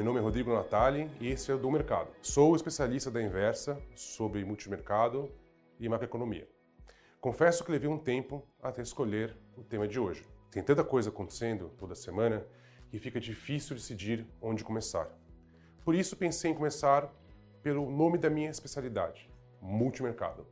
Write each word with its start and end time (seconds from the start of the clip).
Meu 0.00 0.06
nome 0.06 0.18
é 0.18 0.22
Rodrigo 0.22 0.54
Natali 0.54 1.10
e 1.20 1.28
esse 1.28 1.50
é 1.50 1.54
o 1.54 1.58
Do 1.58 1.70
Mercado. 1.70 2.08
Sou 2.22 2.56
especialista 2.56 3.10
da 3.10 3.22
Inversa 3.22 3.78
sobre 3.94 4.42
multimercado 4.46 5.30
e 5.78 5.86
macroeconomia. 5.90 6.48
Confesso 7.20 7.62
que 7.62 7.70
levei 7.70 7.86
um 7.86 7.98
tempo 7.98 8.42
até 8.62 8.80
escolher 8.80 9.36
o 9.58 9.62
tema 9.62 9.86
de 9.86 10.00
hoje. 10.00 10.26
Tem 10.50 10.62
tanta 10.62 10.82
coisa 10.82 11.10
acontecendo 11.10 11.68
toda 11.76 11.94
semana 11.94 12.46
que 12.88 12.98
fica 12.98 13.20
difícil 13.20 13.76
decidir 13.76 14.26
onde 14.40 14.64
começar. 14.64 15.06
Por 15.84 15.94
isso 15.94 16.16
pensei 16.16 16.50
em 16.50 16.54
começar 16.54 17.14
pelo 17.62 17.90
nome 17.90 18.16
da 18.16 18.30
minha 18.30 18.48
especialidade, 18.48 19.30
multimercado. 19.60 20.46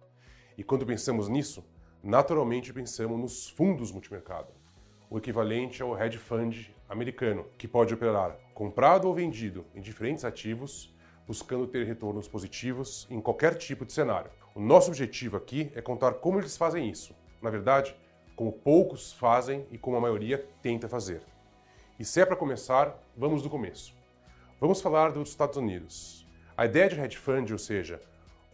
E 0.59 0.62
quando 0.62 0.85
pensamos 0.85 1.27
nisso, 1.27 1.65
naturalmente 2.03 2.71
pensamos 2.71 3.19
nos 3.19 3.49
fundos 3.49 3.93
multimercado, 3.93 4.52
o 5.11 5.19
equivalente 5.19 5.83
ao 5.83 5.98
hedge 5.98 6.19
fund 6.19 6.71
americano, 6.89 7.47
que 7.57 7.69
pode 7.69 7.95
operar 7.95 8.37
comprado 8.59 9.07
ou 9.07 9.15
vendido 9.15 9.65
em 9.73 9.80
diferentes 9.80 10.25
ativos, 10.25 10.93
buscando 11.27 11.66
ter 11.66 11.87
retornos 11.87 12.27
positivos 12.27 13.07
em 13.09 13.21
qualquer 13.21 13.55
tipo 13.55 13.85
de 13.85 13.93
cenário. 13.93 14.30
O 14.52 14.61
nosso 14.61 14.89
objetivo 14.89 15.37
aqui 15.37 15.71
é 15.77 15.80
contar 15.80 16.15
como 16.15 16.41
eles 16.41 16.57
fazem 16.57 16.91
isso. 16.91 17.15
Na 17.41 17.51
verdade, 17.51 17.95
como 18.35 18.51
poucos 18.51 19.13
fazem 19.13 19.65
e 19.71 19.79
como 19.79 19.97
a 19.97 20.01
maioria 20.01 20.45
tenta 20.61 20.89
fazer. 20.89 21.23
E 22.01 22.05
se 22.05 22.21
é 22.21 22.27
para 22.27 22.35
começar, 22.35 23.01
vamos 23.16 23.43
do 23.43 23.49
começo. 23.49 23.95
Vamos 24.61 24.80
falar 24.80 25.13
dos 25.13 25.29
Estados 25.29 25.57
Unidos. 25.57 26.27
A 26.57 26.66
ideia 26.66 26.88
de 26.88 27.01
hedge 27.01 27.16
fund, 27.16 27.52
ou 27.52 27.59
seja, 27.59 28.02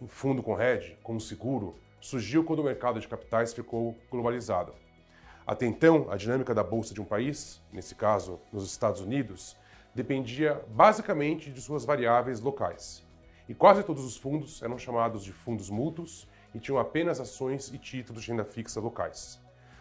um 0.02 0.06
fundo 0.06 0.42
com 0.42 0.60
hedge, 0.60 0.98
como 1.02 1.18
seguro, 1.18 1.74
surgiu 1.98 2.44
quando 2.44 2.58
o 2.58 2.64
mercado 2.64 3.00
de 3.00 3.08
capitais 3.08 3.54
ficou 3.54 3.96
globalizado. 4.10 4.74
Até 5.46 5.66
então, 5.66 6.06
a 6.10 6.16
dinâmica 6.16 6.54
da 6.54 6.62
bolsa 6.62 6.94
de 6.94 7.00
um 7.02 7.04
país, 7.04 7.62
nesse 7.70 7.94
caso 7.94 8.40
nos 8.50 8.64
Estados 8.64 9.00
Unidos, 9.00 9.56
dependia 9.94 10.64
basicamente 10.68 11.50
de 11.50 11.60
suas 11.60 11.84
variáveis 11.84 12.40
locais. 12.40 13.06
E 13.46 13.54
quase 13.54 13.84
todos 13.84 14.04
os 14.04 14.16
fundos 14.16 14.62
eram 14.62 14.78
chamados 14.78 15.22
de 15.22 15.32
fundos 15.32 15.68
mútuos 15.68 16.26
e 16.54 16.58
tinham 16.58 16.78
apenas 16.78 17.20
ações 17.20 17.72
e 17.72 17.78
títulos 17.78 18.22
de 18.22 18.30
renda 18.30 18.44
fixa 18.44 18.80
locais. 18.80 19.38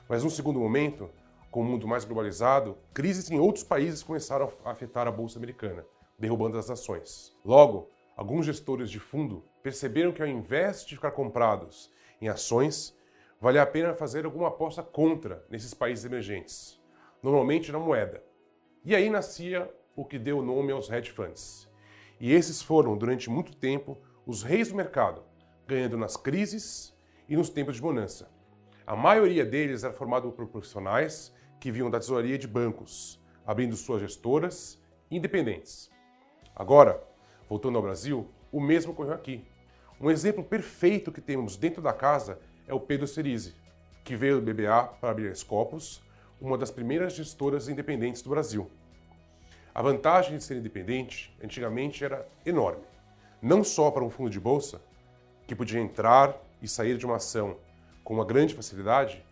Mas 0.09 0.23
num 0.23 0.29
segundo 0.29 0.59
momento, 0.59 1.09
com 1.49 1.61
o 1.61 1.63
mundo 1.63 1.87
mais 1.87 2.03
globalizado, 2.03 2.77
crises 2.93 3.31
em 3.31 3.39
outros 3.39 3.63
países 3.63 4.03
começaram 4.03 4.51
a 4.65 4.71
afetar 4.71 5.07
a 5.07 5.11
bolsa 5.11 5.37
americana, 5.37 5.85
derrubando 6.19 6.57
as 6.57 6.69
ações. 6.69 7.33
Logo, 7.45 7.89
alguns 8.17 8.45
gestores 8.45 8.91
de 8.91 8.99
fundo 8.99 9.45
perceberam 9.61 10.11
que 10.11 10.21
ao 10.21 10.27
invés 10.27 10.85
de 10.85 10.95
ficar 10.95 11.11
comprados 11.11 11.89
em 12.21 12.27
ações, 12.27 12.93
valia 13.43 13.61
a 13.61 13.65
pena 13.65 13.93
fazer 13.93 14.23
alguma 14.23 14.47
aposta 14.47 14.81
contra 14.81 15.45
nesses 15.49 15.73
países 15.73 16.05
emergentes, 16.05 16.81
normalmente 17.21 17.73
na 17.73 17.77
moeda. 17.77 18.23
E 18.85 18.95
aí 18.95 19.09
nascia 19.09 19.69
o 19.97 20.05
que 20.05 20.17
deu 20.17 20.41
nome 20.41 20.71
aos 20.71 20.89
hedge 20.89 21.11
funds. 21.11 21.69
E 22.21 22.31
esses 22.31 22.61
foram, 22.61 22.97
durante 22.97 23.29
muito 23.29 23.53
tempo, 23.53 23.97
os 24.25 24.43
reis 24.43 24.69
do 24.69 24.75
mercado, 24.75 25.25
ganhando 25.67 25.97
nas 25.97 26.15
crises 26.15 26.97
e 27.27 27.35
nos 27.35 27.49
tempos 27.49 27.75
de 27.75 27.81
bonança. 27.81 28.31
A 28.87 28.95
maioria 28.95 29.43
deles 29.43 29.83
era 29.83 29.91
formado 29.91 30.31
por 30.31 30.47
profissionais 30.47 31.35
que 31.59 31.69
vinham 31.69 31.91
da 31.91 31.99
tesouraria 31.99 32.37
de 32.37 32.47
bancos, 32.47 33.21
abrindo 33.45 33.75
suas 33.75 33.99
gestoras 33.99 34.81
independentes. 35.11 35.91
Agora, 36.55 37.03
voltando 37.49 37.75
ao 37.75 37.83
Brasil, 37.83 38.25
o 38.53 38.61
mesmo 38.61 38.93
ocorreu 38.93 39.15
aqui. 39.15 39.45
Um 39.99 40.09
exemplo 40.09 40.45
perfeito 40.45 41.11
que 41.11 41.19
temos 41.19 41.57
dentro 41.57 41.81
da 41.81 41.91
casa 41.91 42.39
é 42.67 42.73
o 42.73 42.79
Pedro 42.79 43.07
Cerise, 43.07 43.53
que 44.03 44.15
veio 44.15 44.39
do 44.39 44.53
BBA 44.53 44.83
para 44.99 45.11
abrir 45.11 45.29
a 45.29 45.35
Scopus, 45.35 46.01
uma 46.39 46.57
das 46.57 46.71
primeiras 46.71 47.13
gestoras 47.13 47.67
independentes 47.69 48.21
do 48.21 48.29
Brasil. 48.29 48.69
A 49.73 49.81
vantagem 49.81 50.37
de 50.37 50.43
ser 50.43 50.57
independente 50.57 51.35
antigamente 51.43 52.03
era 52.03 52.27
enorme. 52.45 52.83
Não 53.41 53.63
só 53.63 53.89
para 53.89 54.03
um 54.03 54.09
fundo 54.09 54.29
de 54.29 54.39
bolsa, 54.39 54.81
que 55.47 55.55
podia 55.55 55.79
entrar 55.79 56.37
e 56.61 56.67
sair 56.67 56.97
de 56.97 57.05
uma 57.05 57.15
ação 57.15 57.57
com 58.03 58.13
uma 58.13 58.25
grande 58.25 58.53
facilidade, 58.53 59.23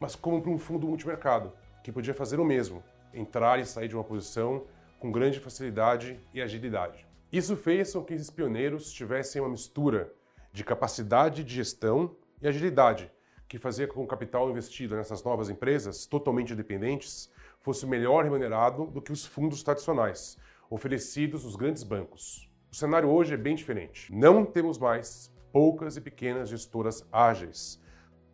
mas 0.00 0.16
como 0.16 0.40
para 0.40 0.50
um 0.50 0.58
fundo 0.58 0.86
multimercado, 0.86 1.52
que 1.82 1.92
podia 1.92 2.14
fazer 2.14 2.40
o 2.40 2.44
mesmo, 2.44 2.82
entrar 3.12 3.58
e 3.58 3.66
sair 3.66 3.88
de 3.88 3.94
uma 3.94 4.04
posição 4.04 4.64
com 4.98 5.12
grande 5.12 5.38
facilidade 5.38 6.18
e 6.32 6.40
agilidade. 6.40 7.06
Isso 7.32 7.56
fez 7.56 7.92
com 7.92 8.02
que 8.02 8.14
esses 8.14 8.30
pioneiros 8.30 8.92
tivessem 8.92 9.40
uma 9.40 9.50
mistura 9.50 10.12
de 10.52 10.64
capacidade 10.64 11.44
de 11.44 11.54
gestão 11.54 12.16
e 12.44 12.48
agilidade, 12.48 13.10
que 13.48 13.58
fazia 13.58 13.86
com 13.86 13.94
que 13.94 14.00
o 14.00 14.06
capital 14.06 14.50
investido 14.50 14.94
nessas 14.94 15.24
novas 15.24 15.48
empresas, 15.48 16.04
totalmente 16.04 16.52
independentes, 16.52 17.32
fosse 17.62 17.86
melhor 17.86 18.22
remunerado 18.22 18.86
do 18.86 19.00
que 19.00 19.12
os 19.12 19.24
fundos 19.24 19.62
tradicionais, 19.62 20.36
oferecidos 20.68 21.44
nos 21.44 21.56
grandes 21.56 21.82
bancos. 21.82 22.50
O 22.70 22.76
cenário 22.76 23.08
hoje 23.08 23.32
é 23.32 23.36
bem 23.38 23.54
diferente. 23.54 24.14
Não 24.14 24.44
temos 24.44 24.78
mais 24.78 25.32
poucas 25.52 25.96
e 25.96 26.02
pequenas 26.02 26.50
gestoras 26.50 27.06
ágeis, 27.10 27.80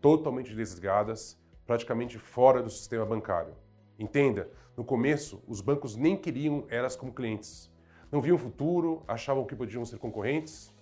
totalmente 0.01 0.57
desligadas, 0.57 1.39
praticamente 1.65 2.19
fora 2.19 2.61
do 2.61 2.71
sistema 2.71 3.07
bancário. 3.07 3.55
Entenda, 3.97 4.51
no 4.77 4.85
começo, 4.85 5.41
os 5.47 5.61
bancos 5.61 5.95
nem 5.95 6.17
queriam 6.17 6.65
elas 6.69 6.97
como 6.97 7.15
clientes. 7.15 7.71
Não 8.11 8.21
viam 8.21 8.37
futuro, 8.37 9.05
achavam 9.07 9.45
que 9.45 9.55
podiam 9.55 9.85
ser 9.85 9.99
concorrentes. 9.99 10.75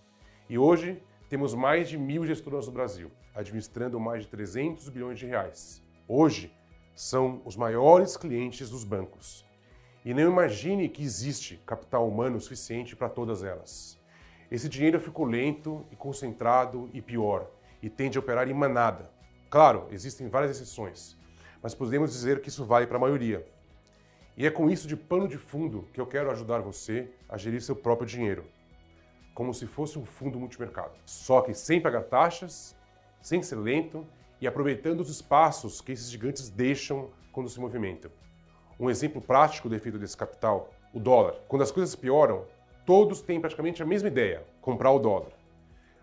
E 0.49 0.56
hoje, 0.56 1.03
temos 1.28 1.55
mais 1.55 1.89
de 1.89 1.99
mil 1.99 2.27
gestoras 2.27 2.66
no 2.66 2.72
Brasil, 2.72 3.11
administrando 3.34 4.00
mais 4.00 4.22
de 4.22 4.28
300 4.31 4.89
bilhões 4.89 5.19
de 5.19 5.27
reais. 5.27 5.83
Hoje, 6.06 6.53
são 6.94 7.43
os 7.44 7.55
maiores 7.55 8.16
clientes 8.16 8.71
dos 8.71 8.83
bancos. 8.83 9.44
E 10.05 10.15
não 10.15 10.22
imagine 10.22 10.88
que 10.88 11.03
existe 11.03 11.61
capital 11.67 12.09
humano 12.09 12.41
suficiente 12.41 12.97
para 12.97 13.11
todas 13.11 13.44
elas. 13.44 13.99
Esse 14.50 14.69
dinheiro 14.69 14.99
ficou 14.99 15.27
lento 15.27 15.84
e 15.93 15.97
concentrado 15.97 16.88
e 16.94 17.03
pior, 17.03 17.50
e 17.83 17.91
tende 17.91 18.17
a 18.17 18.21
operar 18.21 18.49
em 18.49 18.55
manada. 18.55 19.11
Claro, 19.50 19.87
existem 19.91 20.28
várias 20.28 20.53
exceções, 20.53 21.17
mas 21.62 21.75
podemos 21.75 22.11
dizer 22.11 22.41
que 22.41 22.49
isso 22.49 22.65
vale 22.65 22.87
para 22.87 22.97
a 22.97 23.00
maioria. 23.00 23.47
E 24.34 24.47
é 24.47 24.50
com 24.50 24.71
isso 24.71 24.88
de 24.88 24.97
pano 24.97 25.28
de 25.28 25.37
fundo 25.37 25.87
que 25.93 26.00
eu 26.00 26.06
quero 26.06 26.31
ajudar 26.31 26.61
você 26.61 27.11
a 27.28 27.37
gerir 27.37 27.61
seu 27.61 27.77
próprio 27.77 28.06
dinheiro, 28.06 28.44
como 29.38 29.54
se 29.54 29.69
fosse 29.69 29.97
um 29.97 30.04
fundo 30.04 30.37
multimercado. 30.37 30.91
Só 31.06 31.41
que 31.43 31.54
sem 31.54 31.81
pagar 31.81 32.03
taxas, 32.03 32.76
sem 33.21 33.41
ser 33.41 33.54
lento 33.54 34.04
e 34.41 34.49
aproveitando 34.49 34.99
os 34.99 35.09
espaços 35.09 35.81
que 35.81 35.93
esses 35.93 36.10
gigantes 36.10 36.49
deixam 36.49 37.10
quando 37.31 37.49
se 37.49 37.60
movimentam. 37.60 38.10
Um 38.81 38.91
exemplo 38.91 39.22
prático 39.22 39.69
do 39.69 39.76
efeito 39.76 39.97
desse 39.97 40.16
capital, 40.16 40.71
o 40.93 40.99
dólar. 40.99 41.37
Quando 41.47 41.62
as 41.62 41.71
coisas 41.71 41.94
pioram, 41.94 42.47
todos 42.84 43.21
têm 43.21 43.41
praticamente 43.41 43.81
a 43.81 43.87
mesma 43.87 44.09
ideia, 44.09 44.44
comprar 44.60 44.91
o 44.91 44.99
dólar. 44.99 45.31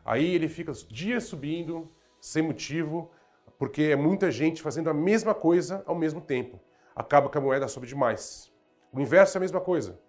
Aí 0.05 0.33
ele 0.33 0.47
fica 0.47 0.71
dias 0.87 1.25
subindo, 1.25 1.91
sem 2.21 2.41
motivo, 2.41 3.11
porque 3.59 3.83
é 3.83 3.97
muita 3.97 4.31
gente 4.31 4.61
fazendo 4.61 4.89
a 4.89 4.93
mesma 4.93 5.33
coisa 5.33 5.83
ao 5.85 5.95
mesmo 5.95 6.21
tempo. 6.21 6.57
Acaba 6.95 7.29
que 7.29 7.37
a 7.37 7.41
moeda 7.41 7.67
sobe 7.67 7.85
demais. 7.85 8.49
O 8.93 9.01
inverso 9.01 9.35
é 9.35 9.39
a 9.39 9.41
mesma 9.41 9.59
coisa. 9.59 9.99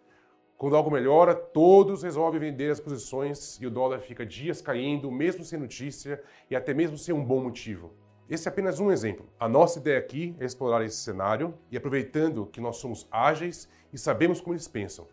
Quando 0.56 0.74
algo 0.74 0.90
melhora, 0.90 1.34
todos 1.34 2.02
resolvem 2.02 2.40
vender 2.40 2.70
as 2.70 2.80
posições 2.80 3.60
e 3.60 3.66
o 3.66 3.70
dólar 3.70 4.00
fica 4.00 4.24
dias 4.24 4.62
caindo, 4.62 5.10
mesmo 5.10 5.44
sem 5.44 5.58
notícia 5.58 6.22
e 6.50 6.56
até 6.56 6.72
mesmo 6.72 6.96
sem 6.96 7.14
um 7.14 7.22
bom 7.22 7.42
motivo. 7.42 7.92
Esse 8.28 8.48
é 8.48 8.50
apenas 8.50 8.80
um 8.80 8.90
exemplo. 8.90 9.26
A 9.38 9.48
nossa 9.48 9.78
ideia 9.78 9.98
aqui 9.98 10.34
é 10.40 10.46
explorar 10.46 10.82
esse 10.82 10.96
cenário 10.96 11.54
e 11.70 11.76
aproveitando 11.76 12.46
que 12.46 12.60
nós 12.60 12.78
somos 12.78 13.06
ágeis 13.10 13.68
e 13.92 13.98
sabemos 13.98 14.40
como 14.40 14.54
eles 14.54 14.66
pensam. 14.66 15.06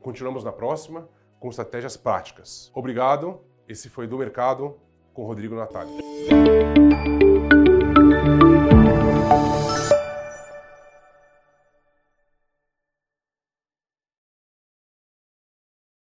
Continuamos 0.00 0.42
na 0.44 0.50
próxima 0.50 1.06
com 1.38 1.50
estratégias 1.50 1.96
práticas. 1.96 2.72
Obrigado. 2.74 3.38
Esse 3.68 3.90
foi 3.90 4.06
do 4.06 4.16
Mercado 4.16 4.78
com 5.12 5.26
Rodrigo 5.26 5.54
Natália. 5.54 5.92